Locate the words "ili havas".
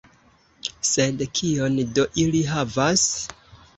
2.25-3.05